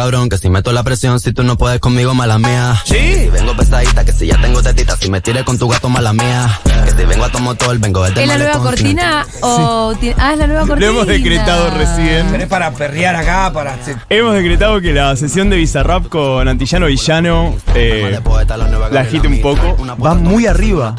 [0.00, 2.74] Cabrón, que si meto la presión, si tú no puedes conmigo, mala mía.
[2.86, 2.94] ¿Sí?
[2.94, 5.90] Que si vengo pesadita, que si ya tengo tetita, si me tires con tu gato,
[5.90, 6.58] mala mía.
[6.86, 10.38] Que si vengo a tu motor, vengo desde ¿Es la nueva cortina o Ah, es
[10.38, 10.86] la nueva cortina.
[10.86, 12.30] Lo hemos decretado recién.
[12.32, 13.78] Tenés para perrear acá, para...
[14.08, 18.18] Hemos decretado que la sesión de Bizarrap con Antillano Villano eh,
[18.90, 19.76] la agite un poco.
[20.02, 20.96] Va muy arriba.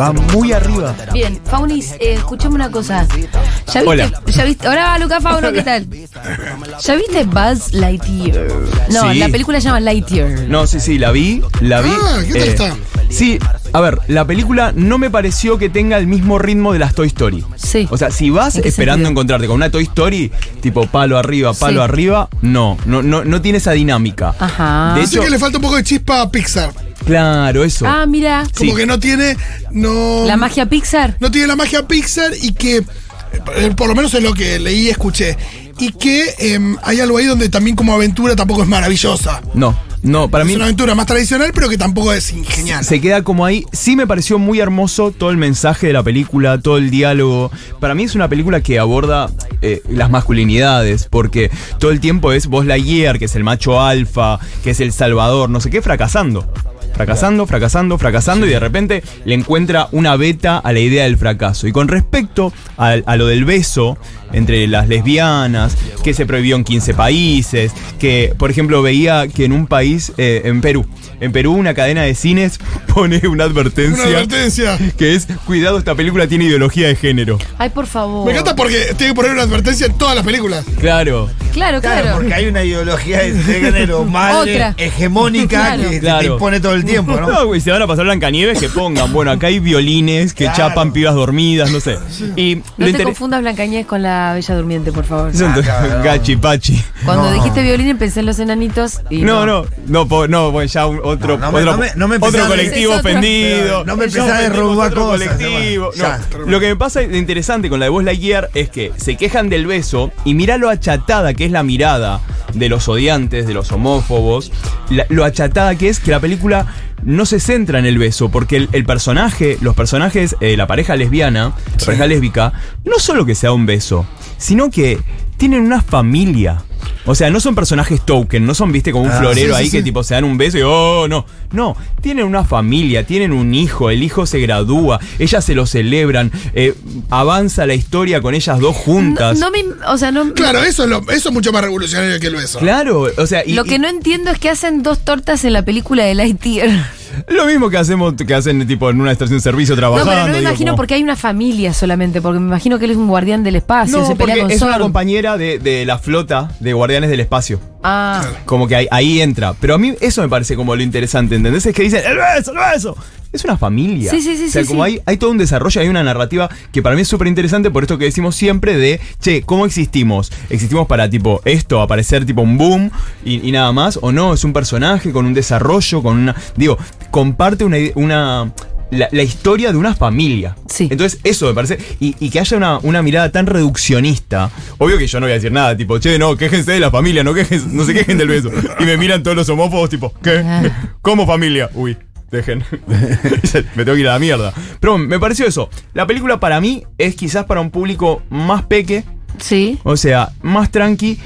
[0.00, 0.94] Va muy arriba.
[1.12, 3.06] Bien, Faunis, eh, escuchame una cosa.
[3.10, 3.86] ¿Ya viste?
[3.86, 4.10] Hola.
[4.26, 4.66] ¿Ya viste?
[4.66, 5.86] Ahora va Luca Fauno, ¿qué tal?
[6.82, 7.74] ¿Ya viste Buzz
[8.08, 8.46] Lightyear?
[8.90, 9.18] No, Sí.
[9.18, 10.40] la película se llama Lightyear.
[10.48, 11.90] No, sí, sí, la vi, la vi.
[11.90, 12.76] Ah, ¿qué tal eh, está?
[13.08, 13.38] Sí,
[13.72, 17.06] a ver, la película no me pareció que tenga el mismo ritmo de las Toy
[17.08, 17.44] Story.
[17.56, 17.86] Sí.
[17.90, 19.10] O sea, si vas ¿En qué esperando sentido?
[19.10, 21.84] encontrarte con una Toy Story, tipo palo arriba, palo Sí.
[21.84, 24.34] arriba, no, no, no, no tiene esa dinámica.
[24.38, 24.94] Ajá.
[24.96, 26.72] De hecho, que le falta un poco de chispa a Pixar.
[27.04, 27.86] claro, eso.
[27.86, 28.44] Ah, mira.
[28.56, 28.76] Como Sí.
[28.76, 29.36] que no tiene.
[29.70, 31.16] No, La magia Pixar.
[31.20, 32.78] no tiene la magia Pixar y que.
[32.78, 35.36] eh, Por lo menos es lo que leí y escuché.
[35.78, 39.42] Y que em, hay algo ahí donde también como aventura tampoco es maravillosa.
[39.54, 42.84] No, no, para es mí una aventura más tradicional, pero que tampoco es genial.
[42.84, 43.64] se queda como ahí.
[43.72, 47.50] Sí me pareció muy hermoso todo el mensaje de la película, todo el diálogo.
[47.80, 49.30] Para mí es una película que aborda
[49.62, 54.38] eh, las masculinidades, porque todo el tiempo es Buzz Lightyear, que es el macho alfa,
[54.62, 56.50] que es el salvador, no sé qué, fracasando.
[56.96, 61.66] Fracasando, fracasando, fracasando y de repente le encuentra una beta a la idea del fracaso.
[61.66, 63.98] Y con respecto a, a lo del beso
[64.32, 69.52] entre las lesbianas, que se prohibió en 15 países, que por ejemplo veía que en
[69.52, 70.86] un país, eh, en Perú,
[71.20, 72.58] en Perú una cadena de cines
[72.94, 74.78] pone una advertencia, Una advertencia.
[74.96, 77.38] que es, cuidado, esta película tiene ideología de género.
[77.58, 78.24] Ay, por favor.
[78.24, 80.64] Me encanta porque tiene que poner una advertencia en todas las películas.
[80.80, 81.28] Claro.
[81.56, 82.16] Claro, Claro, claro.
[82.18, 84.74] porque hay una ideología de género madre Otra.
[84.76, 85.82] hegemónica Claro.
[85.82, 86.32] que te- te Claro.
[86.34, 87.26] impone todo el tiempo, ¿no?
[87.28, 90.56] No, güey, si van a pasar Blancanieves, que pongan, bueno, acá hay violines que Claro.
[90.56, 91.98] chapan pibas dormidas, no sé.
[92.36, 95.32] Y No lo te inter- confundas Blancañez con la Bella Durmiente, por favor.
[95.34, 96.02] Ah, claro.
[96.04, 96.82] gachi pachi.
[97.04, 97.32] Cuando No.
[97.32, 101.00] dijiste violín pensé en los enanitos y No, no, no, po- no, pues ya un-
[101.02, 103.10] otro, No, no me- otro, no me- no me otro empezás- colectivo Es otro.
[103.10, 103.58] ofendido.
[103.58, 105.86] Pero no me empezás a derrubar otro cosas, colectivo.
[105.86, 106.20] no, ya.
[106.38, 109.16] No, lo que me pasa de interesante con la de Voz Lightyear es que se
[109.16, 112.20] quejan del beso y mira lo achatada que es la mirada
[112.54, 114.52] de los odiantes, de los homófobos,
[114.90, 116.66] la- lo achatada que es que la película
[117.02, 120.96] no se centra en el beso, porque el, el personaje, los personajes, eh, la pareja
[120.96, 122.52] lesbiana, la pareja lésbica,
[122.84, 124.06] no solo que sea un beso,
[124.38, 124.98] sino que
[125.36, 126.62] tienen una familia.
[127.08, 129.64] O sea, no son personajes token, no son, viste, como un Ah, florero sí, sí,
[129.66, 131.24] ahí que tipo se dan un beso y oh, no.
[131.52, 136.32] No, tienen una familia, tienen un hijo, el hijo se gradúa, ellas se lo celebran,
[136.54, 136.74] eh,
[137.08, 139.38] avanza la historia con ellas dos No, juntas.
[139.38, 139.64] no me.
[139.88, 140.34] O sea, no.
[140.34, 142.58] Claro, eso es, lo, eso es mucho más revolucionario que el beso.
[142.58, 145.52] Claro, o sea, y, Lo que y- no entiendo es que hacen dos tortas en
[145.52, 146.90] la película de Lightyear.
[147.28, 150.10] Lo mismo que hacemos, que hacen tipo en una estación de servicio No, trabajando.
[150.10, 152.84] pero no me digo, imagino como- porque hay una familia solamente, porque me imagino que
[152.86, 155.58] él es un guardián del espacio, No, se pelea porque con es una compañera de,
[155.58, 157.60] de la flota de guardianes del espacio.
[157.82, 159.54] Ah, Como que ahí, ahí entra.
[159.60, 161.64] Pero a mí eso me parece como lo interesante, ¿entendés?
[161.66, 162.96] Es que dicen, el beso, el beso.
[163.32, 164.10] Es una familia.
[164.10, 164.92] Sí, sí, sí, O sea, sí, como sí.
[164.92, 167.82] Hay, hay todo un desarrollo, hay una narrativa que para mí es súper interesante por
[167.82, 170.32] esto que decimos siempre de, che, ¿cómo existimos?
[170.50, 172.90] ¿Existimos para tipo esto, aparecer tipo un boom
[173.24, 173.98] y, y nada más?
[174.02, 174.34] ¿O no?
[174.34, 176.36] Es un personaje con un desarrollo, con una...
[176.56, 176.78] Digo,
[177.10, 177.76] comparte una...
[177.94, 178.52] una
[178.88, 180.56] la, la historia de una familia.
[180.68, 180.86] Sí.
[180.88, 181.76] Entonces, eso me parece.
[181.98, 184.48] Y, y que haya una, una mirada tan reduccionista.
[184.78, 187.24] Obvio que yo no voy a decir nada, tipo, che, no, quéjense de la familia,
[187.24, 188.48] no, quéjense, no se quejen del beso.
[188.78, 190.70] Y me miran todos los homófobos, tipo, ¿qué?
[191.02, 191.68] ¿Cómo familia?
[191.74, 191.96] Uy,
[192.30, 192.64] dejen.
[192.86, 194.52] me tengo que ir a la mierda.
[194.80, 195.68] Pero me pareció eso.
[195.94, 199.04] La película para mí es quizás para un público más peque,
[199.38, 199.78] sí.
[199.84, 201.18] o sea, más tranqui.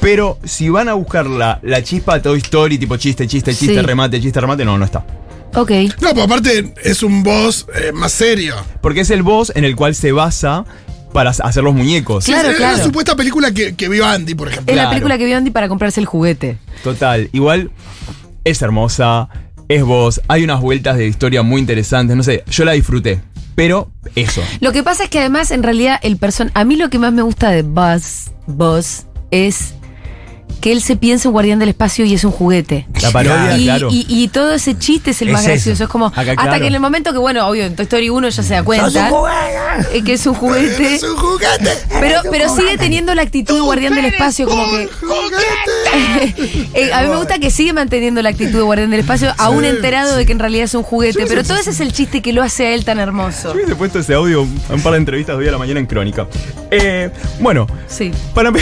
[0.00, 3.74] Pero si van a buscar la, la chispa de Toy Story, tipo chiste, chiste, chiste,
[3.74, 3.82] Sí.
[3.82, 5.04] remate, chiste, remate, no, no está.
[5.54, 5.70] Ok.
[6.00, 8.54] No, pero aparte es un boss eh, más serio.
[8.80, 10.64] Porque es el boss en el cual se basa
[11.12, 12.26] para hacer los muñecos.
[12.26, 12.76] Claro, es claro.
[12.76, 14.70] la supuesta película que, que vio Andy, por ejemplo.
[14.70, 14.90] Es la Claro.
[14.90, 16.58] película que vio Andy para comprarse el juguete.
[16.84, 17.28] Total.
[17.32, 17.72] Igual
[18.44, 19.28] es hermosa,
[19.68, 23.20] es vos, hay unas vueltas de historia muy interesantes, no sé, yo la disfruté.
[23.54, 24.40] Pero eso.
[24.60, 27.12] Lo que pasa es que además, en realidad, el person A mí lo que más
[27.12, 29.74] me gusta de Buzz, Buzz, es
[30.60, 32.86] que él se piensa un guardián del espacio y es un juguete.
[33.00, 33.88] La parodia, y, claro.
[33.92, 35.50] y- y todo ese chiste es el Es más eso.
[35.52, 35.84] gracioso.
[35.84, 36.60] Es como, Acá, hasta claro.
[36.60, 39.10] que en el momento que, bueno, obvio, en Toy Story 1 ya se da cuenta
[39.92, 40.96] eh, que es un juguete.
[40.96, 41.70] Es un juguete.
[42.00, 44.88] Pero, pero sigue teniendo la actitud de guardián del espacio, como que.
[44.88, 45.48] Juguete.
[46.74, 49.64] Eh, a mí me gusta que sigue manteniendo la actitud de guardián del espacio, aún
[49.64, 51.24] enterado de que en realidad es un juguete.
[51.26, 53.48] Pero todo ese es el chiste que lo hace a él tan hermoso.
[53.48, 55.80] Yo hubiese puesto ese audio en un par de entrevistas de hoy a la mañana
[55.80, 56.26] en Crónica.
[56.70, 57.10] Eh,
[57.40, 58.10] bueno, Sí.
[58.34, 58.60] para mí.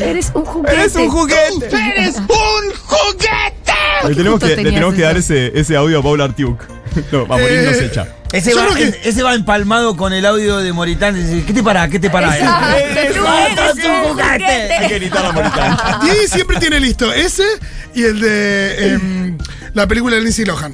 [0.00, 0.74] Eres un juguete.
[0.76, 1.66] ¡Eres un juguete!
[1.96, 4.08] ¡Eres un juguete!
[4.08, 6.60] Le tenemos que, le tenemos que dar ese, ese audio a Paula Artiuk.
[7.10, 8.06] No, a morir no se echa.
[8.30, 11.14] Ese va, que- ese- va empalmado con el audio de Moritán.
[11.16, 11.88] Dice, ¿Qué te para?
[11.88, 12.36] ¿Qué te para?
[12.38, 14.44] Exacto, Eres tú un eres un juguete.
[14.74, 15.76] Hay que gritar a Moritán.
[16.24, 17.42] Y siempre tiene listo ese
[17.94, 19.38] y el de em,
[19.72, 20.72] la película de Lindsay Lohan,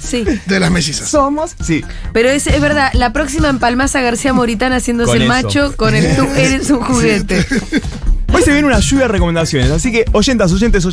[0.00, 0.24] Sí.
[0.46, 1.08] de las mellizas.
[1.08, 1.56] Somos.
[1.60, 1.84] Sí.
[2.12, 5.28] Pero es, es verdad, la próxima empalmás a García Moritán haciéndose Con el eso.
[5.32, 7.44] macho con el tú eres un juguete.
[8.38, 10.86] Hoy se viene una lluvia de recomendaciones, así que oyentas, oyentes,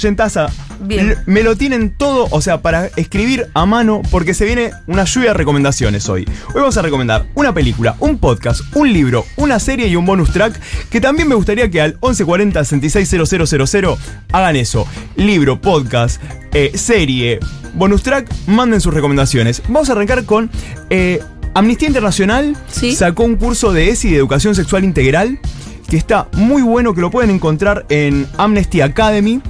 [0.80, 1.12] Bien.
[1.12, 5.04] l- me lo tienen todo, o sea, para escribir a mano, porque se viene una
[5.04, 6.26] lluvia de recomendaciones hoy.
[6.48, 10.32] Hoy vamos a recomendar una película, un podcast, un libro, una serie y un bonus
[10.32, 10.60] track,
[10.90, 13.96] que también me gustaría que al 1140 660000
[14.32, 14.88] hagan eso.
[15.16, 16.20] Libro, podcast,
[16.52, 17.40] eh, serie,
[17.76, 19.62] bonus track, manden sus recomendaciones.
[19.68, 20.50] Vamos a arrancar con...
[20.90, 21.20] eh,
[21.54, 22.96] Amnistía Internacional Sí.
[22.96, 25.40] sacó un curso de ESI de Educación Sexual Integral
[25.88, 29.42] que está muy bueno, que lo pueden encontrar en Amnesty Academy.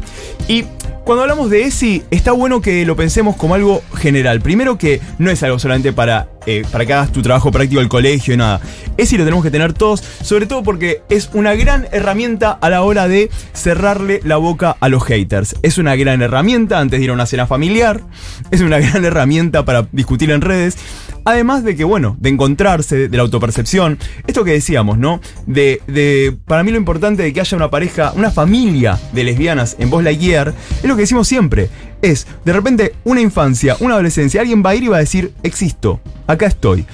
[0.47, 0.65] Y
[1.05, 4.41] cuando hablamos de ESI, está bueno que lo pensemos como algo general.
[4.41, 7.89] Primero que no es algo solamente para, eh, para que hagas tu trabajo práctico del
[7.89, 8.59] colegio nada.
[8.97, 12.81] ESI lo tenemos que tener todos, sobre todo porque es una gran herramienta a la
[12.81, 15.55] hora de cerrarle la boca a los haters.
[15.61, 18.01] Es una gran herramienta antes de ir a una cena familiar.
[18.49, 20.75] Es una gran herramienta para discutir en redes.
[21.25, 23.97] Además de que, bueno, de encontrarse, de la autopercepción.
[24.27, 25.19] Esto que decíamos, ¿no?
[25.47, 29.75] De, de para mí lo importante de que haya una pareja, una familia de lesbianas
[29.79, 31.69] en Voz Lightyear, es lo que decimos siempre.
[32.03, 35.33] Es, de repente, una infancia, una adolescencia, alguien va a ir y va a decir,
[35.41, 36.85] existo, acá estoy.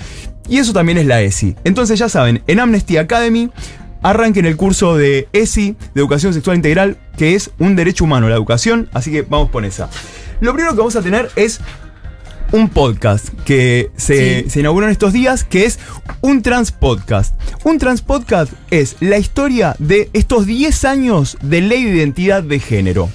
[0.48, 1.56] Y eso también es la ESI.
[1.66, 3.50] Entonces ya saben, en Amnesty Academy
[4.02, 8.36] arranquen el curso de ESI, de Educación Sexual Integral, que es un derecho humano, la
[8.36, 9.90] educación, así que vamos por esa.
[10.40, 11.60] Lo primero que vamos a tener es
[12.52, 14.50] un podcast que se, Sí.
[14.50, 15.80] se inauguró en estos días, que es
[16.22, 17.34] un trans podcast.
[17.64, 22.60] Un trans podcast es la historia de estos 10 años de ley de identidad de
[22.60, 23.10] género.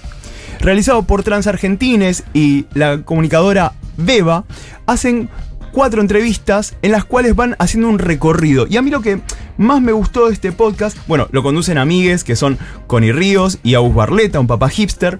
[0.60, 4.44] Realizado por trans argentines y la comunicadora Beba,
[4.86, 5.28] hacen
[5.72, 8.66] cuatro entrevistas en las cuales van haciendo un recorrido.
[8.68, 9.20] Y a mí lo que
[9.58, 13.74] más me gustó de este podcast, bueno, lo conducen amigues que son Connie Ríos y
[13.74, 15.18] Agus Barleta, un papá hipster,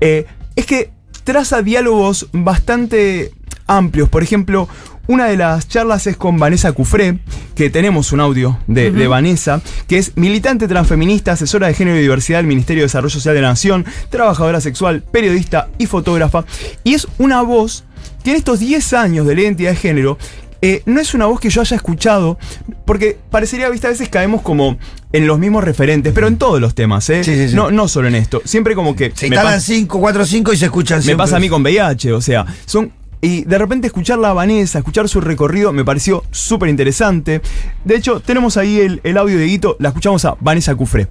[0.00, 0.24] eh,
[0.56, 0.90] es que
[1.24, 3.32] traza diálogos bastante
[3.68, 4.08] amplios.
[4.08, 4.68] Por ejemplo,
[5.06, 7.18] una de las charlas es con Vanessa Cufré,
[7.54, 12.00] que tenemos un audio de, de Vanessa, que es militante transfeminista, asesora de género y
[12.02, 16.44] diversidad del Ministerio de Desarrollo Social de la Nación, trabajadora sexual, periodista y fotógrafa.
[16.84, 17.84] Y es una voz
[18.24, 20.18] que en estos 10 años de la identidad de género
[20.60, 22.36] eh, no es una voz que yo haya escuchado,
[22.84, 24.76] porque parecería, viste, a veces caemos como
[25.12, 27.22] en los mismos referentes, pero en todos los temas, ¿eh?
[27.24, 27.54] Sí, sí, sí.
[27.54, 28.42] No, no solo en esto.
[28.44, 29.12] Siempre como que.
[29.14, 31.24] Se me instalan pasa- 5, 4, 5 y se escuchan me siempre.
[31.24, 32.92] pasa a mí con VIH, o sea, son.
[33.20, 37.40] Y de repente escucharla a Vanessa, escuchar su recorrido, me pareció súper interesante.
[37.84, 41.08] De hecho, tenemos ahí el, el audio de Guito, la escuchamos a Vanessa Cufré.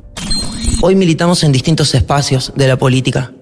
[0.82, 3.34] Hoy militamos en distintos espacios de la política,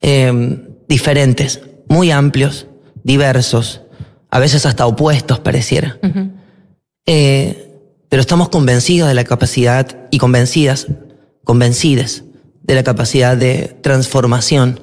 [0.00, 2.66] eh, diferentes, muy amplios,
[3.02, 3.82] diversos,
[4.30, 5.98] a veces hasta opuestos pareciera.
[7.06, 7.68] Eh,
[8.08, 10.86] pero estamos convencidos de la capacidad y convencidas,
[11.44, 12.24] convencidas
[12.62, 14.80] de la capacidad de transformación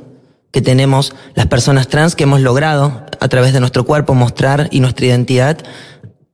[0.56, 4.80] que tenemos las personas trans que hemos logrado a través de nuestro cuerpo mostrar y
[4.80, 5.58] nuestra identidad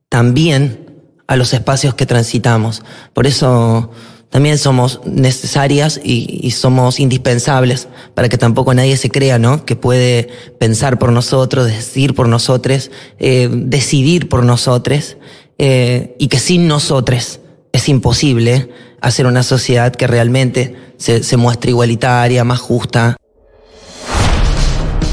[0.08, 0.86] también
[1.26, 2.84] a los espacios que transitamos.
[3.14, 3.90] Por eso
[4.30, 9.64] también somos necesarias y, somos indispensables para que tampoco nadie se crea, ¿no?
[9.64, 10.28] Que puede
[10.60, 15.16] pensar por nosotros, decir por nosotros, eh, decidir por nosotros
[15.58, 17.40] eh, y que sin nosotros
[17.72, 18.68] es imposible
[19.00, 23.16] hacer una sociedad que realmente se, se muestre igualitaria, más justa,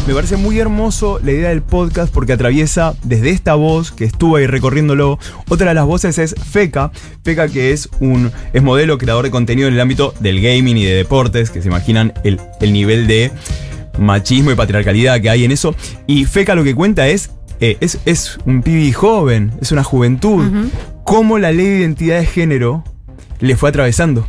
[0.10, 4.38] Me parece muy hermoso la idea del podcast porque atraviesa desde esta voz que estuvo
[4.38, 5.20] ahí recorriéndolo.
[5.50, 6.92] Otra de las voces es Feca.
[7.24, 10.84] Feca que es un es modelo, creador de contenido en el ámbito del gaming y
[10.84, 13.32] de deportes, que se imaginan el, el nivel de
[14.00, 15.76] machismo y patriarcalidad que hay en eso.
[16.08, 20.72] Y Feca lo que cuenta es, eh, es, es un pibi joven, es una juventud.
[21.04, 22.84] Cómo la ley de identidad de género
[23.42, 24.28] le fue atravesando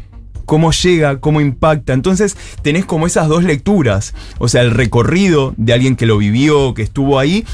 [0.51, 1.93] cómo llega, cómo impacta.
[1.93, 6.75] Entonces tenés como esas dos lecturas, o sea, el recorrido de alguien que lo vivió,
[6.75, 7.45] que estuvo ahí,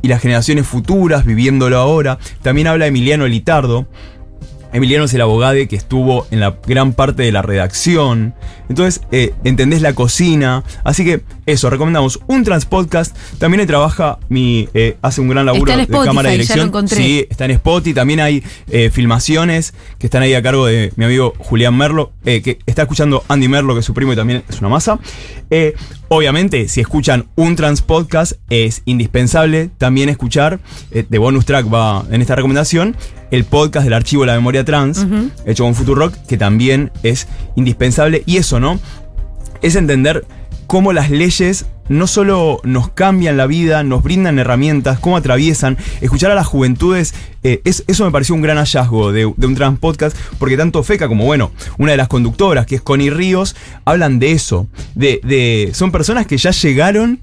[0.00, 2.18] y las generaciones futuras viviéndolo ahora.
[2.40, 3.88] También habla Emiliano Litardo,
[4.72, 8.34] Emiliano es el abogado que estuvo en la gran parte de la redacción.
[8.68, 10.62] Entonces, eh, entendés la cocina.
[10.84, 13.16] Así que eso, recomendamos un Transpodcast.
[13.38, 14.68] También ahí trabaja mi.
[14.74, 16.88] eh, hace un gran laburo de Spotify, cámara de dirección.
[16.88, 17.94] Sí, está en Spotify.
[17.94, 22.58] También hay eh, filmaciones que están ahí a cargo de mi amigo Julián Merlo, que
[22.66, 24.98] está escuchando Andy Merlo, que es su primo y también es una masa.
[26.08, 30.58] Obviamente, si escuchan un Transpodcast, es indispensable también escuchar,
[30.90, 32.96] eh, de bonus track va en esta recomendación,
[33.30, 35.06] el podcast del archivo de la memoria trans,
[35.44, 38.22] hecho con Futurock, que también es indispensable.
[38.24, 38.80] Y eso, ¿no?
[39.62, 40.26] es entender
[40.66, 45.76] cómo las leyes no solo nos cambian la vida, nos brindan herramientas, cómo atraviesan.
[46.00, 49.78] Escuchar a las juventudes, eh, es- eso me pareció un gran hallazgo de, un trans
[49.78, 54.18] podcast, porque tanto Feca como, bueno, una de las conductoras, que es Connie Ríos, hablan
[54.18, 54.66] de eso.
[54.94, 57.20] De, de- son personas que ya llegaron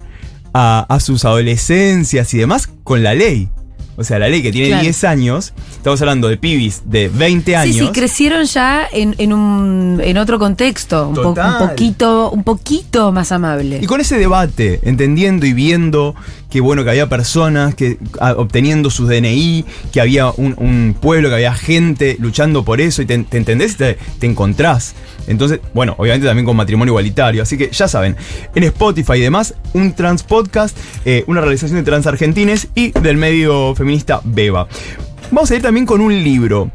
[0.54, 3.50] a, a sus adolescencias y demás con la ley.
[3.98, 4.84] O sea, la ley que tiene Claro.
[4.84, 7.76] 10 años, estamos hablando de pibis de 20 años.
[7.76, 11.70] Sí, sí, crecieron ya en, en un en otro contexto, un, po- un Total.
[11.70, 13.80] poquito, un poquito más amable.
[13.82, 16.14] Y con ese debate, entendiendo y viendo
[16.50, 21.28] que bueno, que había personas que a- obteniendo sus DNI, que había un, un pueblo,
[21.30, 24.94] que había gente luchando por eso, y te, te entendés y te, te encontrás.
[25.28, 27.42] Entonces, bueno, obviamente también con matrimonio igualitario.
[27.42, 28.16] Así que ya saben,
[28.54, 33.18] en Spotify y demás, un trans podcast, eh, una realización de trans argentines y del
[33.18, 34.68] medio feminista Beba.
[35.30, 36.72] Vamos a ir también con un libro.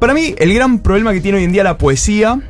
[0.00, 2.40] Para mí, el gran problema que tiene hoy en día la poesía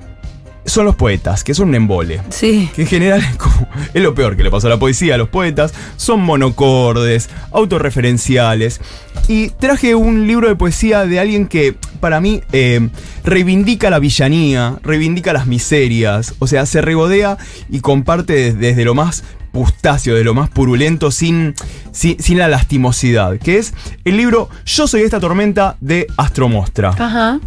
[0.67, 2.21] son los poetas, que son un embole.
[2.31, 2.71] Sí.
[2.75, 5.19] Que en general es, como- es lo peor que le pasó a la poesía a
[5.19, 5.75] los poetas.
[5.97, 8.81] Son monocordes, autorreferenciales.
[9.29, 12.89] Y traje un libro de poesía de alguien que, para mí, eh,
[13.25, 16.35] reivindica la villanía, reivindica las miserias.
[16.39, 17.39] O sea, se regodea
[17.71, 21.55] y comparte des- desde lo más pustacio, de lo más purulento, sin,
[21.93, 23.39] sin, sin la lastimosidad.
[23.39, 23.73] Que es
[24.05, 26.89] el libro Yo soy esta tormenta de Astromostra.
[26.99, 27.39] Ajá.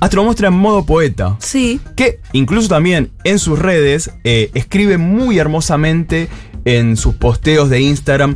[0.00, 1.80] Astromostra en modo poeta Sí.
[1.96, 6.28] que incluso también en sus redes eh, escribe muy hermosamente
[6.64, 8.34] en sus posteos de Instagram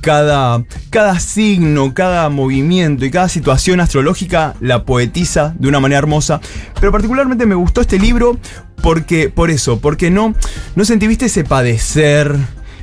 [0.00, 6.40] cada, cada signo, cada movimiento y cada situación astrológica la poetiza de una manera hermosa.
[6.80, 8.38] Pero particularmente me gustó este libro
[8.82, 10.34] porque, por eso, porque no,
[10.74, 12.34] no sentí, viste, ese padecer,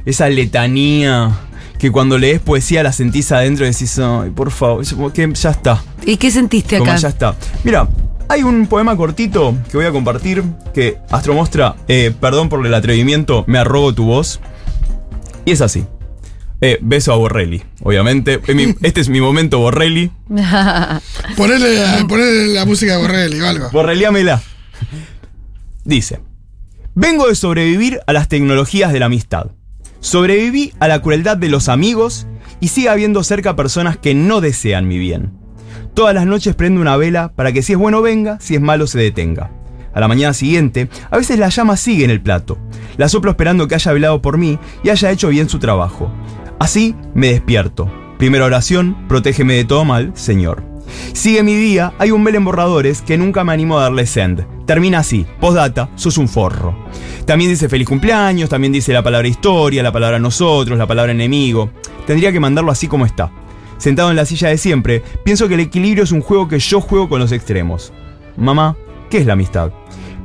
[0.05, 1.31] esa letanía
[1.79, 5.49] que cuando lees poesía la sentís adentro y decís, ay, por favor, como que ya
[5.51, 5.81] está.
[6.05, 6.99] ¿Y qué sentiste Como acá?
[6.99, 7.35] ya está.
[7.63, 7.87] Mira,
[8.27, 10.43] hay un poema cortito que voy a compartir
[10.73, 14.41] que Astromostra, eh, perdón por el atrevimiento, me arrogo tu voz.
[15.45, 15.85] Y es así.
[16.61, 18.41] Eh, beso a Borrelli, obviamente.
[18.83, 20.11] Este es mi momento Borrelli.
[21.37, 23.69] Ponele, ponele la música de Borrelli o algo.
[23.71, 24.41] Borreliámela.
[25.85, 26.19] Dice:
[26.93, 29.51] Vengo de sobrevivir a las tecnologías de la amistad.
[29.99, 32.27] Sobreviví a la crueldad de los amigos
[32.59, 35.33] y sigue habiendo cerca personas que no desean mi bien.
[35.93, 38.87] Todas las noches prendo una vela para que si es bueno venga, si es malo
[38.87, 39.51] se detenga.
[39.93, 42.57] A la mañana siguiente, a veces la llama sigue en el plato.
[42.97, 46.11] La soplo esperando que haya velado por mí y haya hecho bien su trabajo.
[46.59, 47.91] Así me despierto.
[48.17, 50.68] Primera oración, protégeme de todo mal, Señor.
[51.13, 54.45] Sigue mi día, hay un mail en borradores que nunca me animo a darle send.
[54.65, 56.75] Termina así, postdata, sos un forro.
[57.25, 61.71] También dice feliz cumpleaños, también dice la palabra historia, la palabra nosotros, la palabra enemigo.
[62.07, 63.31] Tendría que mandarlo así como está.
[63.77, 66.81] Sentado en la silla de siempre, pienso que el equilibrio es un juego que yo
[66.81, 67.93] juego con los extremos.
[68.35, 68.75] Mamá,
[69.09, 69.71] ¿qué es la amistad?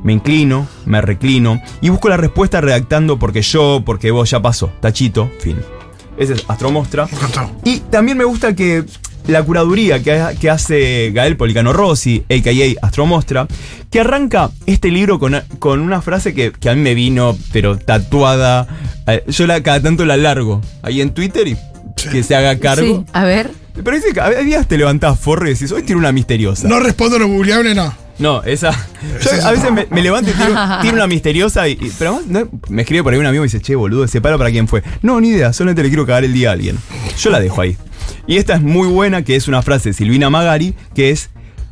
[0.02, 4.73] Me inclino, me reclino y busco la respuesta redactando porque yo, porque vos ya pasó.
[4.80, 5.59] Tachito, fin.
[6.16, 7.09] Ese es Astromostra.
[7.64, 8.85] Y también me gusta que
[9.26, 12.87] la curaduría que, ha- que hace Gael Policano Rossi, a.k.a.
[12.87, 13.47] Astromostra,
[13.90, 17.78] que arranca este libro con, con una frase que, que a mí me vino, pero
[17.78, 18.66] tatuada.
[19.07, 21.57] Eh, Yo la, cada tanto la largo ahí en Twitter y
[22.11, 22.85] que se haga cargo.
[22.85, 23.50] Sí, a ver.
[23.75, 26.69] Pero dice que a días te levantás forro y decís, hoy tiene una misteriosa.
[26.69, 27.93] No respondo lo googleable, no.
[28.16, 28.71] No, esa.
[29.21, 31.73] Yo a veces me, me levanto y tiro, tiro una misteriosa y.
[31.73, 34.38] y- pero además, no, me escribe por ahí un amigo y dice, che, boludo, separa
[34.38, 34.85] para quién fue.
[35.02, 36.78] No, ni idea, solamente le quiero cagar el día a alguien.
[37.19, 37.76] Yo la dejo ahí.
[38.26, 41.30] Y esta es muy buena, que es una frase de Silvina Magari, que es: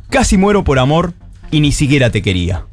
[0.09, 1.13] Casi muero por amor
[1.51, 2.65] y ni siquiera te quería.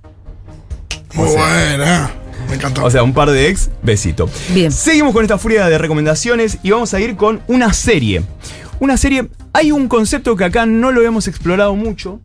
[1.15, 2.11] Muy buena.
[2.49, 2.85] Me encantó.
[2.85, 4.29] O sea, un par de ex, besito.
[4.53, 4.73] Bien.
[4.73, 8.23] Seguimos con esta furia de recomendaciones y vamos a ir con una serie.
[8.81, 12.21] Una serie, hay un concepto que acá no lo hemos explorado mucho,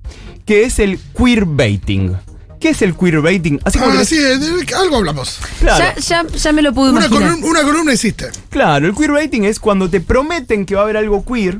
[0.45, 2.15] que es el queerbaiting.
[2.59, 3.59] ¿Qué es el queerbaiting?
[3.63, 5.39] Así como ah, que- sí, de- de- algo hablamos.
[5.59, 7.29] claro, Ya, ya, ya me lo pude Una, imaginar.
[7.31, 8.27] columna, una columna hiciste.
[8.49, 11.59] claro, el queerbaiting es cuando te prometen que va a haber algo queer.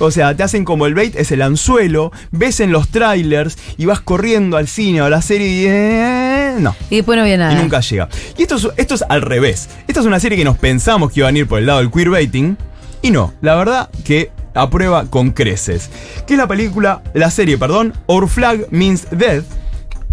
[0.00, 3.84] O sea, te hacen como el bait, es el anzuelo, ves en los trailers y
[3.86, 5.64] vas corriendo al cine o a la serie y...
[5.68, 6.74] eh, no.
[6.90, 7.52] Y después no había nada.
[7.52, 8.08] Y nunca llega.
[8.36, 9.68] Y esto es, esto es al revés.
[9.86, 11.92] Esta es una serie que nos pensamos que iban a ir por el lado del
[11.92, 12.58] queerbaiting.
[13.02, 15.90] Y no, la verdad que aprueba con creces.
[16.26, 19.44] Que es la película, la serie, perdón, Our Flag Means Death.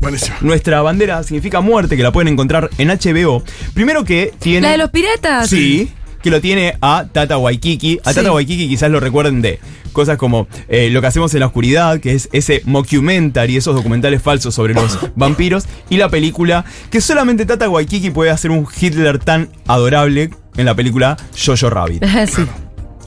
[0.02, 0.36] Buenísimo.
[0.42, 3.44] Nuestra bandera significa muerte, que la pueden encontrar en HBO.
[3.74, 4.62] Primero que tiene.
[4.62, 5.48] ¿La de los piratas?
[5.50, 5.90] Sí,
[6.22, 8.00] que lo tiene a Tata Waikiki.
[8.04, 8.16] A Sí.
[8.16, 9.60] Tata Waikiki quizás lo recuerden de
[9.92, 14.22] cosas como eh, Lo que hacemos en la oscuridad, que es ese mockumentary, esos documentales
[14.22, 19.20] falsos sobre los vampiros, y la película que solamente Tata Waikiki puede hacer un Hitler
[19.20, 22.04] tan adorable en la película Jojo Rabbit.
[22.28, 22.44] sí.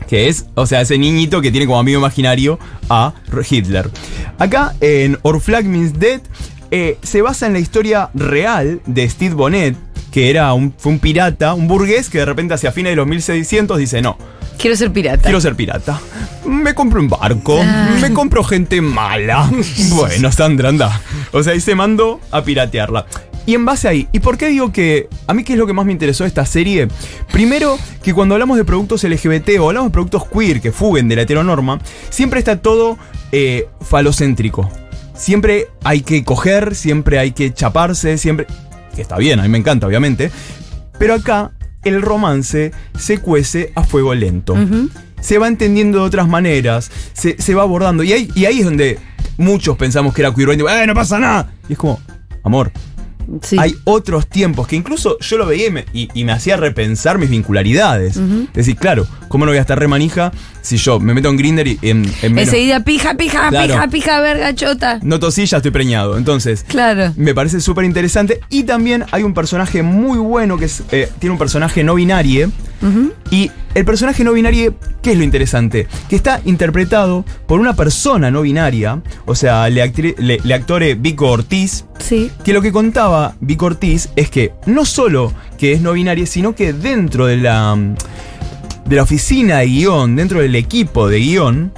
[0.09, 2.59] Que es, o sea, ese niñito que tiene como amigo imaginario
[2.91, 3.15] a
[3.49, 3.89] Hitler.
[4.39, 6.21] Acá en Our Flag Means Dead
[6.77, 9.77] eh, se basa en la historia real de Steve Bonnet,
[10.11, 13.07] que era un, fue un pirata, un burgués que de repente hacia fines de los
[13.07, 14.19] 1600 dice, no,
[14.59, 15.23] Quiero ser pirata.
[15.23, 16.01] quiero ser pirata.
[16.47, 17.97] Me compro un barco, Ah.
[18.01, 19.49] me compro gente mala.
[19.91, 21.01] bueno, Sandra, anda.
[21.33, 23.07] O sea, y se mandó a piratearla.
[23.47, 25.75] Y en base ahí, ¿y por qué digo que a mí qué es lo que
[25.75, 26.89] más me interesó de esta serie?
[27.31, 31.17] Primero, que cuando hablamos de productos LGBT o hablamos de productos queer que fuguen de
[31.17, 31.79] la heteronorma,
[32.11, 32.97] siempre está todo
[33.33, 34.71] eh, falocéntrico.
[35.15, 38.47] Siempre hay que coger, siempre hay que chaparse, siempre...
[38.95, 40.31] Que está bien, a mí me encanta, obviamente.
[40.99, 41.53] Pero acá
[41.83, 44.57] el romance se cuece a fuego lento.
[45.21, 48.03] Se va entendiendo de otras maneras, se, se va abordando.
[48.03, 48.99] Y ahí, y ahí es donde
[49.37, 50.67] muchos pensamos que era queerbaiting.
[50.69, 51.53] ¡Eh, no pasa nada!
[51.69, 52.01] Y es como,
[52.43, 52.73] amor,
[53.43, 53.57] Sí.
[53.59, 57.19] hay otros tiempos que incluso yo lo veía y me, y- y me hacía repensar
[57.19, 58.17] mis vincularidades.
[58.17, 61.37] Es decir, claro, ¿cómo no voy a estar re manija si yo me meto en
[61.37, 63.67] Grinder y en, en menos- Enseguida pija, pija, Claro.
[63.75, 64.99] pija, pija, verga, chota.
[65.03, 66.17] No tosí, ya estoy preñado.
[66.17, 67.13] Entonces, Claro.
[67.17, 68.41] me parece súper interesante.
[68.51, 72.51] Y también hay un personaje muy bueno que es, eh, tiene un personaje no binario.
[73.31, 75.89] Y el personaje no binario, ¿qué es lo interesante?
[76.09, 79.01] Que está interpretado por una persona no binaria.
[79.25, 81.87] O sea, le, le- le actore Vico Ortiz.
[81.99, 82.31] Sí.
[82.45, 86.55] Que lo que contaba Vico Ortiz es que no solo que es no binaria, sino
[86.55, 87.77] que dentro de la,
[88.85, 91.73] de la oficina de guion, dentro del equipo de guion,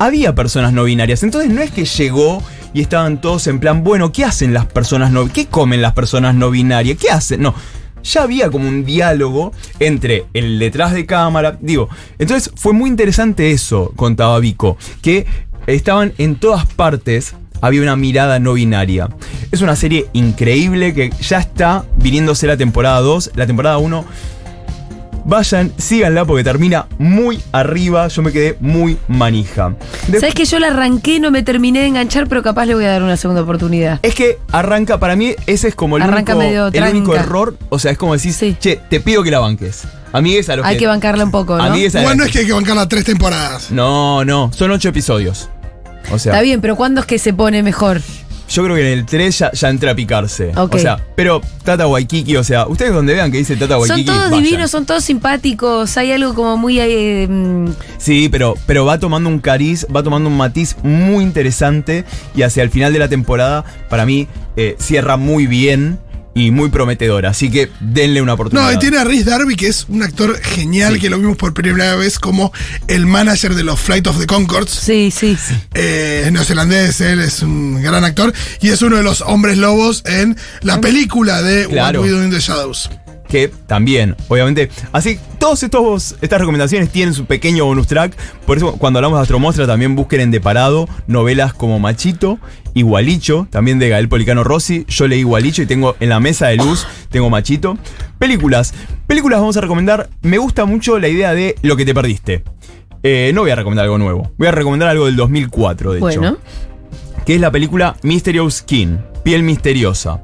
[0.00, 1.22] había personas no binarias.
[1.22, 2.42] Entonces no es que llegó
[2.74, 6.34] y estaban todos en plan, bueno, ¿qué hacen las personas no ¿Qué comen las personas
[6.34, 6.98] no binarias?
[6.98, 7.42] ¿Qué hacen?
[7.42, 7.54] No.
[8.08, 11.58] Ya había como un diálogo entre el detrás de cámara.
[11.60, 11.88] Digo,
[12.18, 15.26] entonces fue muy interesante eso, contaba Vico, que
[15.66, 19.08] estaban en todas partes había una mirada no binaria.
[19.50, 23.32] Es una serie increíble que ya está viniéndose la temporada 2.
[23.34, 24.04] La temporada 1
[25.28, 28.08] Vayan, síganla porque termina muy arriba.
[28.08, 29.74] Yo me quedé muy manija.
[30.06, 32.86] De- ¿Sabes que yo la arranqué, no me terminé de enganchar, pero capaz le voy
[32.86, 34.00] a dar una segunda oportunidad?
[34.02, 37.58] es que arranca, para mí, ese es como el, Arranca único, medio el único error.
[37.68, 38.56] O sea, es como decir, Sí.
[38.58, 39.82] che, te pido que la banques.
[40.14, 41.62] A mí esa lo Hay que bancarla un poco, ¿no?
[41.62, 43.70] A Igual no es que hay que bancar las tres temporadas.
[43.70, 45.50] No, no, son ocho episodios.
[46.10, 48.00] O sea, Está bien, pero ¿cuándo es que se pone mejor?
[48.48, 50.52] Yo creo que en el 3 ya, ya entré a picarse.
[50.56, 50.74] Ok.
[50.74, 54.04] O sea, pero Tata Waikiki, o sea, ustedes donde vean que dice Tata Waikiki.
[54.04, 54.44] Son todos vayan.
[54.44, 56.80] divinos, son todos simpáticos, hay algo como muy...
[56.80, 62.04] eh, mm, Sí, pero, pero va tomando un cariz, va tomando un matiz muy interesante
[62.34, 65.98] y hacia el final de la temporada, para mí, eh, cierra muy bien
[66.38, 67.30] y muy prometedora.
[67.30, 68.68] Así que denle una oportunidad.
[68.70, 71.00] No, y tiene a Rhys Darby, que es un actor genial, Sí.
[71.00, 72.52] que lo vimos por primera vez como
[72.86, 74.70] el manager de los Flight of the Concords.
[74.70, 75.36] sí, sí.
[75.74, 80.02] Eh, es neozelandés, él es un gran actor y es uno de los hombres lobos
[80.06, 82.00] en la película de Claro.
[82.00, 82.88] What We Do in the Shadows.
[83.28, 84.70] Que también, obviamente.
[84.92, 88.16] Así, todas estos, estas recomendaciones tienen su pequeño bonus track.
[88.46, 92.38] Por eso, cuando hablamos de Astromostra, también busquen en Deparado novelas como Machito
[92.74, 94.84] y Gualicho, también de Gael Policano Rossi.
[94.88, 97.76] Yo leí Gualicho y tengo en la mesa de luz, tengo Machito.
[98.18, 98.72] Películas.
[99.06, 100.08] Películas vamos a recomendar.
[100.22, 102.42] Me gusta mucho la idea de lo que te perdiste.
[103.02, 104.32] Eh, no voy a recomendar algo nuevo.
[104.38, 106.22] Voy a recomendar algo del 2004, de Bueno.
[106.28, 106.38] hecho.
[107.24, 110.20] Que es la película Mysterious Skin, Piel Misteriosa.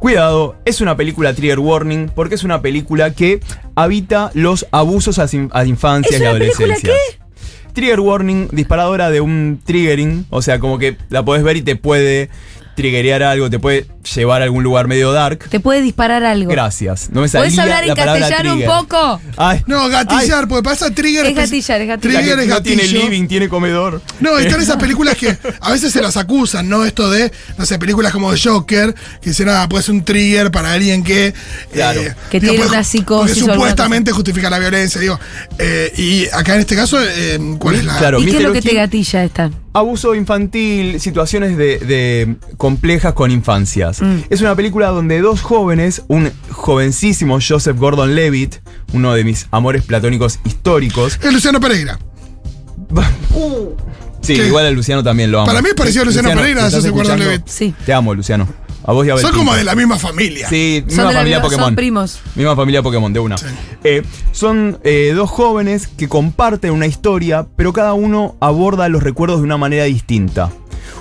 [0.00, 3.40] Cuidado, es una película trigger warning porque es una película que
[3.74, 7.18] habita los abusos a, a infancias ¿Es y una película adolescencias.
[7.74, 11.76] Trigger warning, disparadora de un triggering, o sea, como que la podés ver y te
[11.76, 12.30] puede
[12.80, 15.48] triggerear algo, te puede llevar a algún lugar medio dark.
[15.50, 16.50] Te puede disparar algo.
[16.50, 17.10] Gracias.
[17.12, 19.20] No me ¿Puedes hablar en castellano un poco?
[19.36, 21.26] Ay, No, gatillar, ay, porque pasa trigger.
[21.26, 22.14] Es gatillar, es gatillar.
[22.14, 24.00] la Trigger que es no tiene living, tiene comedor.
[24.20, 26.84] No, están esas películas que a veces se las acusan, ¿no?
[26.84, 30.50] Esto de, no sé, películas como The Joker, que dicen, ah, puede ser un trigger
[30.50, 31.26] para alguien que.
[31.28, 31.34] eh,
[31.72, 32.00] Claro.
[32.30, 35.18] Que tiene puede- una psicosis alguna supuestamente justifica la violencia, digo.
[35.58, 37.98] Eh, y acá en este caso, eh, ¿cuál es la.?
[37.98, 38.20] Claro.
[38.20, 39.50] ¿Y qué es lo que te gatilla esta?
[39.72, 44.02] Abuso infantil, situaciones de, de complejas con infancias.
[44.02, 44.16] Mm.
[44.28, 48.56] Es una película donde dos jóvenes, un jovencísimo Joseph Gordon-Levitt,
[48.92, 51.18] uno de mis amores platónicos históricos.
[51.22, 51.98] Es Luciano Pereira.
[54.22, 54.48] Sí, ¿Qué?
[54.48, 55.46] igual a Luciano también lo amo.
[55.46, 56.94] Para mí es parecido a Luciano Pereira, ¿te estás Joseph?
[56.94, 57.46] Gordon-Levitt.
[57.46, 57.74] Sí.
[57.86, 58.46] Te amo, Luciano.
[58.84, 60.48] A vos y a Son como de la misma familia.
[60.48, 61.64] Sí, Son misma familia Pokémon.
[61.66, 62.20] son primos.
[62.34, 63.36] Misma familia Pokémon, de una.
[63.84, 69.40] Eh, son eh, dos jóvenes que comparten una historia, pero cada uno aborda los recuerdos
[69.40, 70.50] de una manera distinta.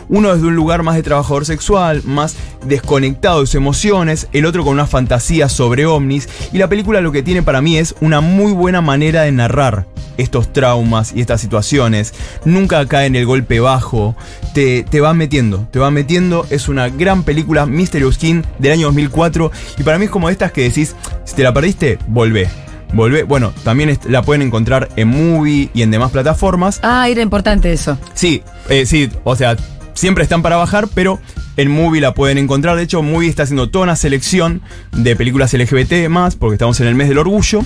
[0.10, 4.64] Uno desde un lugar más de trabajador sexual, más desconectado de sus emociones, el otro
[4.64, 8.20] con una fantasía sobre ovnis, y la película lo que tiene para mí es una
[8.20, 9.86] muy buena manera de narrar
[10.18, 12.14] estos traumas y estas situaciones.
[12.44, 14.16] Nunca cae en el golpe bajo,
[14.54, 16.46] te, te va metiendo, te va metiendo.
[16.50, 20.52] Es una gran película, Mysterious King, del año 2004, y para mí es como estas
[20.52, 22.50] que decís, si te la perdiste, volvé.
[22.94, 23.22] Volvé.
[23.22, 26.80] Bueno, también la pueden encontrar en Movie y en demás plataformas.
[26.82, 28.00] Ah, era importante eso.
[28.16, 29.56] Sí, eh, sí, o sea,
[30.00, 31.20] siempre están para bajar, pero
[31.58, 32.78] en Movie la pueden encontrar.
[32.78, 34.62] De hecho, Movie está haciendo toda una selección
[34.94, 37.62] de películas LGBT más, porque estamos en el mes del orgullo.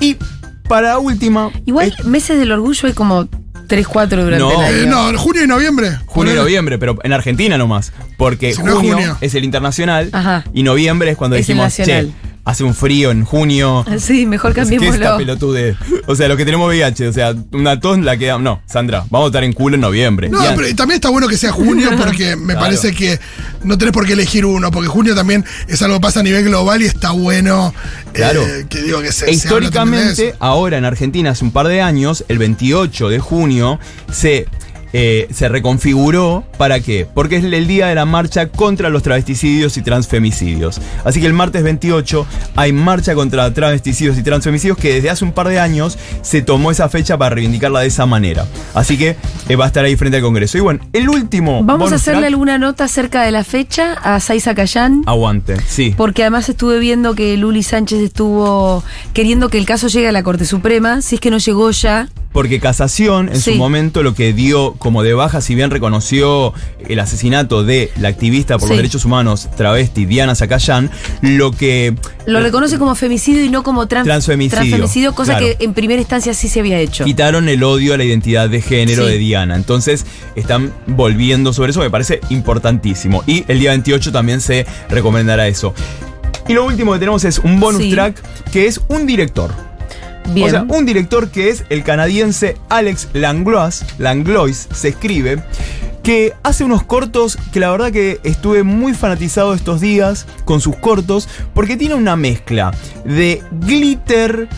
[0.00, 0.16] Y
[0.68, 1.50] para última.
[1.66, 3.28] Igual, eh, meses del orgullo hay como
[3.68, 4.62] 3, 4 durante No.
[4.64, 5.12] el Eh, año.
[5.12, 5.90] no, junio y noviembre.
[6.06, 7.92] Junio y noviembre, pero en Argentina nomás.
[8.16, 9.16] Porque Si no es junio, junio.
[9.20, 10.44] es el internacional Ajá.
[10.52, 12.06] y noviembre es cuando Es el dijimos, nacional.
[12.08, 13.84] che, hace un frío en junio.
[13.98, 15.16] Sí, mejor ¿Qué es esta cambiémoslo.
[15.18, 15.76] pelotude?
[16.06, 18.38] O sea, lo que tenemos VIH, o sea, una tos la queda.
[18.38, 20.28] No, Sandra, vamos a estar en culo en noviembre.
[20.28, 22.60] No, Y an- pero también está bueno que sea junio porque me Claro.
[22.60, 23.18] parece que
[23.64, 26.44] no tenés por qué elegir uno, porque junio también es algo que pasa a nivel
[26.44, 27.72] global y está bueno
[28.08, 28.42] eh, Claro.
[28.68, 32.38] que digo que se, E históricamente, ahora en Argentina, hace un par de años, el
[32.38, 33.78] 28 de junio,
[34.12, 34.46] se,
[34.92, 36.44] eh, se reconfiguró.
[36.58, 37.06] ¿Para qué?
[37.12, 40.80] Porque es el día de la marcha contra los travesticidios y transfemicidios.
[41.04, 42.26] Así que el martes 28
[42.56, 46.70] hay marcha contra travesticidios y transfemicidios que desde hace un par de años se tomó
[46.70, 48.46] esa fecha para reivindicarla de esa manera.
[48.74, 49.16] Así que
[49.48, 50.58] eh, va a estar ahí frente al Congreso.
[50.58, 51.62] Y bueno, el último.
[51.64, 55.02] Vamos a hacerle track- alguna nota acerca de la fecha a Saiza Cayán.
[55.06, 55.94] Aguante, sí.
[55.96, 60.22] Porque además estuve viendo que Luli Sánchez estuvo queriendo que el caso llegue a la
[60.22, 62.08] Corte Suprema, si es que no llegó ya.
[62.32, 63.52] Porque Casación en Sí.
[63.52, 66.54] su momento lo que dio como de baja, si bien reconoció
[66.88, 68.74] el asesinato de la activista por Sí.
[68.74, 70.90] los derechos humanos travesti Diana Zacayán,
[71.22, 71.94] lo que...
[72.26, 75.56] Lo eh, reconoce como femicidio y no como trans- Transfemicidio, transfemicidio, cosa claro.
[75.58, 77.04] que en primera instancia sí se había hecho.
[77.04, 79.10] Quitaron el odio a la identidad de género Sí.
[79.10, 79.56] de Diana.
[79.56, 83.24] Entonces están volviendo sobre eso, me parece importantísimo.
[83.26, 85.74] Y el día 28 también se recomendará eso.
[86.46, 89.52] Y lo último que tenemos es un bonus track que es un director.
[90.32, 90.46] Bien.
[90.46, 95.42] O sea, un director que es el canadiense Alex Langlois, Langlois se escribe,
[96.02, 100.76] que hace unos cortos que la verdad que estuve muy fanatizado estos días con sus
[100.76, 102.72] cortos, porque tiene una mezcla
[103.04, 104.48] de glitter,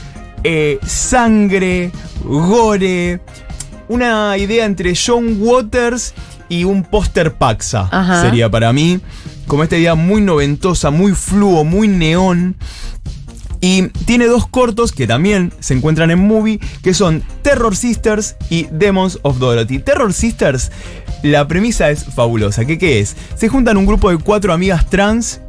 [0.45, 1.91] eh, sangre,
[2.25, 3.21] gore,
[3.89, 6.15] una idea entre John Waters
[6.49, 8.23] y un póster Paxa, Ajá.
[8.23, 9.01] sería para mí,
[9.47, 12.57] como esta idea muy noventosa, muy fluo, muy neón.
[13.65, 18.67] Y tiene dos cortos que también se encuentran en movie, que son Terror Sisters y
[18.73, 19.79] Demons of Dorothy.
[19.79, 20.73] Terror Sisters,
[21.23, 22.65] la premisa es fabulosa.
[22.65, 23.17] ¿Qué, qué es?
[23.37, 25.41] Se juntan un grupo de cuatro amigas trans.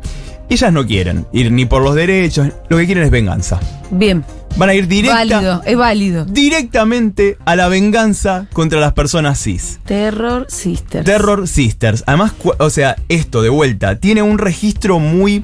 [0.48, 3.60] Ellas no quieren ir ni por los derechos, lo que quieren es venganza.
[3.90, 4.24] Bien.
[4.58, 6.26] Van a ir directa, Válido, es válido.
[6.26, 9.80] directamente a la venganza contra las personas cis.
[9.86, 11.04] Terror Sisters.
[11.06, 12.04] Terror Sisters.
[12.06, 15.44] Además, o sea, esto de vuelta, tiene un registro muy.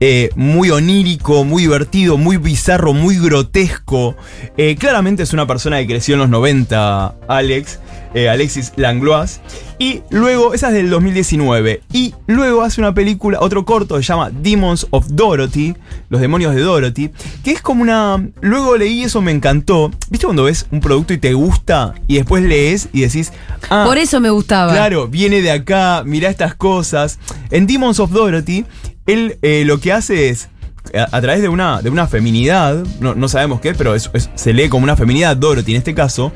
[0.00, 4.16] Eh, muy onírico, muy divertido, muy bizarro, muy grotesco.
[4.56, 7.78] Eh, claramente es una persona que creció en los 90, Alex,
[8.14, 9.40] eh, Alexis Langlois.
[9.78, 11.82] Y luego, esa es del 2019.
[11.92, 15.74] Y luego hace una película, otro corto, que se llama Demons of Dorothy,
[16.08, 17.10] Los demonios de Dorothy,
[17.44, 18.26] que es como una...
[18.40, 19.90] Luego leí eso, me encantó.
[20.10, 23.32] ¿Viste cuando ves un producto y te gusta y después lees y decís...
[23.70, 24.72] Ah, Por eso me gustaba.
[24.72, 27.18] Claro, viene de acá, mira estas cosas.
[27.50, 28.64] En Demons of Dorothy,
[29.06, 30.48] él eh, lo que hace es,
[30.94, 34.52] a, través de una, de una feminidad, no, no sabemos qué, pero es- es- se
[34.52, 36.32] lee como una feminidad, Dorothy en este caso,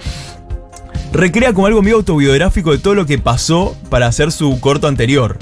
[1.12, 5.38] recrea como algo medio autobiográfico de todo lo que pasó para hacer su corto anterior.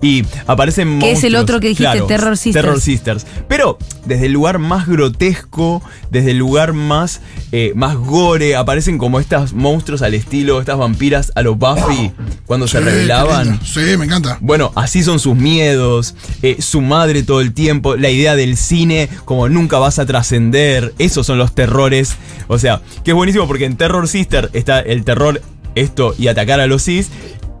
[0.00, 2.64] Y aparecen Que es el monstruos, otro que dijiste, Terror Sisters.
[2.64, 3.26] Terror Sisters.
[3.48, 9.18] Pero desde el lugar más grotesco, desde el lugar más, eh, más gore, aparecen como
[9.18, 12.12] estos monstruos al estilo, estas vampiras a los Buffy,
[12.46, 13.60] cuando se Sí, revelaban.
[13.64, 14.38] Sí, me encanta.
[14.40, 19.08] Bueno, así son sus miedos, eh, su madre todo el tiempo, la idea del cine
[19.24, 22.14] como nunca vas a trascender, esos son los terrores.
[22.46, 25.42] O sea, que es buenísimo porque en Terror Sister está el terror,
[25.74, 27.10] esto y atacar a los cis.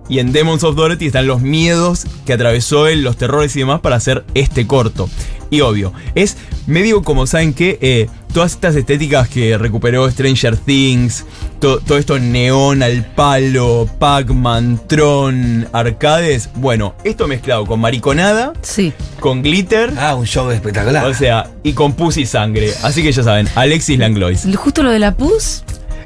[0.08, 3.80] Y en Demons of Dorothy están los miedos que atravesó él, los terrores y demás
[3.80, 5.08] para hacer este corto.
[5.50, 11.24] Y obvio, es medio como saben que eh, todas estas estéticas que recuperó Stranger Things,
[11.58, 16.50] to- todo esto neón al palo, Pac-Man, Tron, arcades.
[16.54, 18.92] Bueno, esto mezclado con mariconada, Sí.
[19.20, 21.06] con glitter, Ah, un show espectacular.
[21.06, 22.72] o sea, y con pus y sangre.
[22.82, 24.46] Así que ya saben, Alexis Langlois.
[24.56, 25.62] Justo lo de la pus.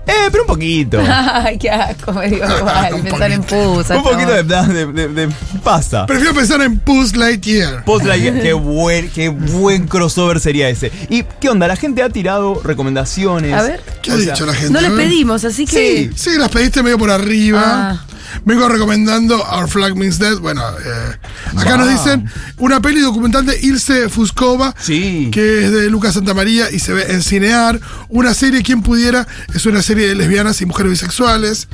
[0.06, 1.00] Eh, pero un poquito.
[1.08, 2.94] Ay, qué asco, me dio igual.
[2.94, 3.88] Un Pensar en pus.
[3.90, 6.06] un poquito de, de, de- de- pasa.
[6.06, 7.84] Prefiero pensar en Buzz Lightyear.
[7.84, 10.90] Post Lightyear, qué buen, qué buen crossover sería ese.
[11.08, 11.68] ¿Y qué onda?
[11.68, 13.54] La gente ha tirado recomendaciones.
[13.54, 13.80] A ver.
[14.02, 14.72] ¿Qué ha dicho la gente?
[14.72, 15.06] No les ver.
[15.06, 16.10] pedimos, así que.
[16.16, 17.62] Sí, las pediste medio por arriba.
[17.64, 18.04] Ah.
[18.44, 20.38] Vengo recomendando Our Flag Means Dead.
[20.38, 21.16] Bueno, eh,
[21.56, 25.28] acá nos dicen una peli documental de Ilse Fuskova, Sí.
[25.32, 27.80] que es de Lucas Santamaría y se ve en Cinear.
[28.08, 31.68] Una serie, quien pudiera, es una serie de lesbianas y mujeres bisexuales.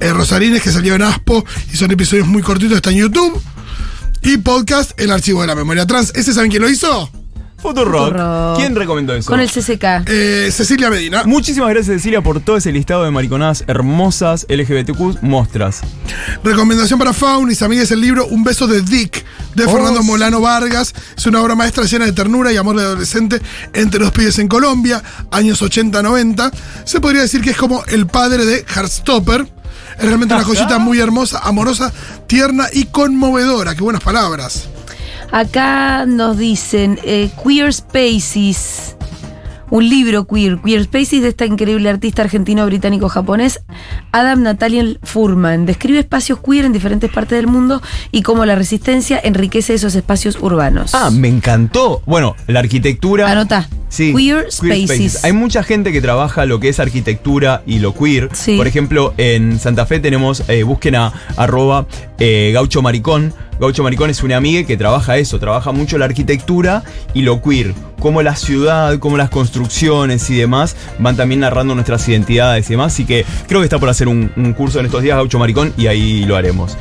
[0.00, 3.40] Eh, Rosarines, que salió en Aspo y son episodios muy cortitos, está en YouTube.
[4.22, 6.12] Y podcast, El Archivo de la Memoria Trans.
[6.14, 7.10] ¿Ese saben quién lo hizo?
[7.64, 8.08] Futurock.
[8.08, 8.56] Futurock.
[8.58, 9.30] ¿Quién recomendó eso?
[9.30, 10.06] Con el CCK.
[10.06, 11.22] Eh, Cecilia Medina.
[11.24, 15.80] Muchísimas gracias Cecilia por todo ese listado de mariconadas hermosas LGBTQ mostras.
[16.44, 19.24] Recomendación para Faun, mis amigas, el libro Un beso de Dick,
[19.54, 20.06] de Oh, Fernando sí.
[20.06, 20.92] Molano Vargas.
[21.16, 23.40] Es una obra maestra llena de ternura y amor de adolescente
[23.72, 26.52] entre los pibes en Colombia, años 80-90.
[26.84, 29.48] Se podría decir que es como el padre de Heartstopper.
[29.98, 31.90] Es realmente una joyita muy hermosa, amorosa,
[32.26, 33.74] tierna y conmovedora.
[33.74, 34.68] Qué buenas palabras.
[35.34, 38.94] Acá nos dicen eh, Queer Spaces.
[39.68, 43.64] Un libro queer, Queer Spaces de esta increíble artista argentino-británico-japonés,
[44.12, 45.66] Adam Nathaniel Furman.
[45.66, 50.38] Describe espacios queer en diferentes partes del mundo y cómo la resistencia enriquece esos espacios
[50.40, 50.94] urbanos.
[50.94, 52.00] Ah, me encantó.
[52.06, 53.28] Bueno, la arquitectura.
[53.28, 53.68] Anota.
[53.88, 54.14] Sí.
[54.14, 55.24] Queer Spaces.
[55.24, 58.28] Hay mucha gente que trabaja lo que es arquitectura y lo queer.
[58.34, 58.56] Sí.
[58.56, 61.88] Por ejemplo, en Santa Fe tenemos, eh, busquen a arroba
[62.20, 63.34] eh, Gaucho Maricón.
[63.58, 67.74] Gaucho Maricón es una amiga que trabaja eso, trabaja mucho la arquitectura y lo queer.
[68.00, 72.92] Cómo la ciudad, cómo las construcciones y demás van también narrando nuestras identidades y demás.
[72.92, 75.72] Así que creo que está por hacer un, un curso en estos días, Gaucho Maricón,
[75.76, 76.76] y ahí lo haremos.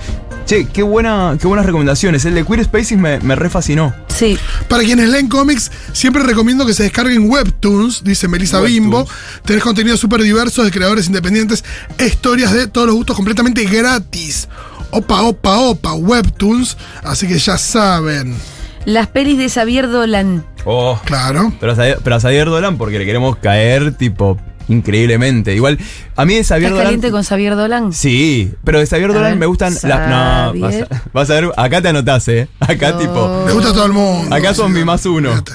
[0.46, 2.26] Che, qué, buena, qué buenas recomendaciones.
[2.26, 3.94] El de Queer Spaces me, me re fascinó.
[4.10, 4.38] Sí.
[4.68, 8.82] Para quienes leen cómics, siempre recomiendo que se descarguen Webtoons, dice Melissa Webtoons.
[8.82, 9.08] Bimbo.
[9.46, 11.64] Tenés contenido súper diverso de creadores independientes,
[11.98, 14.50] historias de todos los gustos completamente gratis.
[14.94, 16.78] Opa, opa, opa, Webtoons.
[17.04, 18.36] Así que ya saben.
[18.86, 20.46] Las pelis de Xavier Dolan.
[20.66, 21.52] Oh, Claro.
[21.60, 25.56] Pero a Xavier, pero a Xavier Dolan porque le queremos caer, tipo, increíblemente.
[25.56, 25.78] Igual,
[26.16, 26.84] a mí de Xavier ¿Estás Dolan.
[26.86, 27.94] caliente con Xavier Dolan?
[27.94, 29.74] Sí, pero de Xavier A Dolan ver, me gustan.
[29.84, 32.48] las no, vas a, vas a ver, acá te anotás, ¿eh?
[32.60, 32.98] Acá, No.
[32.98, 33.44] tipo.
[33.46, 34.36] Me gusta a todo el mundo.
[34.36, 35.30] Acá son sí, mi más uno.
[35.30, 35.52] fíjate.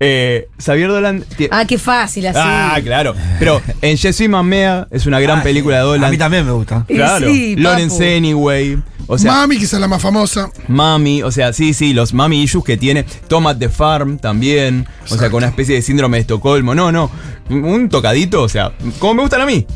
[0.00, 1.24] Eh, Xavier Dolan.
[1.50, 2.38] Ah, qué fácil así.
[2.40, 3.14] Ah, claro.
[3.38, 5.82] Pero en Je suis ma mère es una gran Ah, película de.
[5.82, 6.04] Dolan.
[6.04, 6.84] A mí también me gusta.
[6.86, 7.28] Claro.
[7.28, 7.56] sí.
[7.56, 8.78] Lawrence Anyway.
[9.10, 10.50] O sea, Mami, quizás la más famosa.
[10.68, 13.04] Mami, o sea, sí, sí, los mami issues que tiene.
[13.26, 14.86] Tomat the Farm también.
[15.10, 16.74] O sea, con una especie de síndrome de Estocolmo.
[16.74, 17.10] No, no.
[17.48, 19.66] Un tocadito, o sea, como me gustan a mí.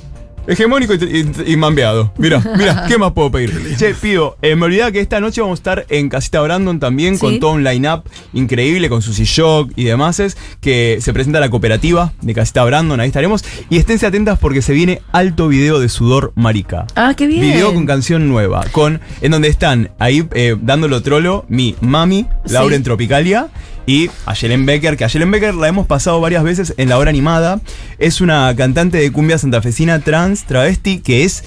[0.47, 0.99] Hegemónico y,
[1.47, 2.13] y- y mambeado.
[2.19, 3.77] Mira, mira, ¿qué más puedo pedir?
[3.77, 7.15] Che, pido, eh, me olvidaba que esta noche vamos a estar en Casita Brandon también
[7.15, 7.21] Sí.
[7.21, 8.03] con todo un line-up
[8.33, 10.19] increíble con Susy Shock y demás.
[10.21, 13.45] Es que se presenta la cooperativa de Casita Brandon, ahí estaremos.
[13.71, 16.87] Y esténse atentas porque se viene alto video de sudor marica.
[16.97, 17.41] Ah, qué bien.
[17.43, 22.77] Video con canción nueva, con en donde están ahí eh, dándolo trolo mi mami, Laura
[22.77, 22.83] Sí.
[22.83, 23.49] Tropicalia,
[23.87, 27.61] y Ayelen Becker, que Ayelen Becker la hemos pasado varias veces en la hora animada.
[27.99, 31.45] Es una cantante de cumbia santafesina trans, travesti, que es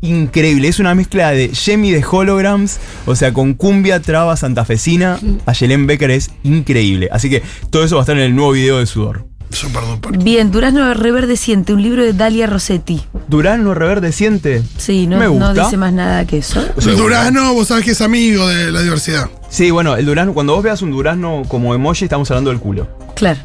[0.00, 0.68] increíble.
[0.68, 5.18] Es una mezcla de Jemmy de Holograms, o sea, con cumbia traba santafesina.
[5.46, 7.08] Ayelen Becker es increíble.
[7.12, 9.33] Así que todo eso va a estar en el nuevo video de Sudor.
[9.50, 10.18] Super duper.
[10.18, 13.02] Bien, Durazno Reverdeciente, un libro de Dalia Rossetti.
[13.28, 14.62] Durano reverdeciente.
[14.76, 16.64] Sí, no, Me no dice más nada que eso.
[16.84, 19.28] El Durazno, vos sabés que es amigo de la diversidad.
[19.48, 22.88] Sí, bueno, el durazno, cuando vos veas un durazno como emoji, estamos hablando del culo.
[23.14, 23.38] Claro.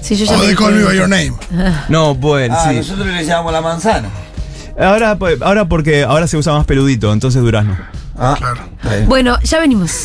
[0.00, 0.84] Sí, yo ya O me de Call Me.
[0.84, 1.32] By Your Name.
[1.88, 2.76] No, bueno, Ah, sí.
[2.76, 4.08] nosotros le llamamos la manzana.
[4.78, 7.76] Ahora, pues, ahora porque ahora se usa más peludito, entonces durazno.
[8.16, 8.60] Ah, Claro.
[9.08, 9.90] Bueno, ya venimos.